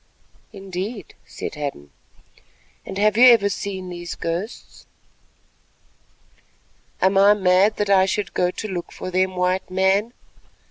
"Indeed," 0.51 1.13
said 1.27 1.53
Hadden, 1.53 1.91
"and 2.87 2.97
have 2.97 3.17
you 3.17 3.27
ever 3.27 3.49
seen 3.49 3.89
these 3.89 4.15
ghosts?" 4.15 4.87
"Am 6.99 7.19
I 7.19 7.35
mad 7.35 7.75
that 7.77 7.91
I 7.91 8.07
should 8.07 8.33
go 8.33 8.49
to 8.49 8.67
look 8.67 8.91
for 8.91 9.11
them, 9.11 9.35
White 9.35 9.69
Man? 9.69 10.13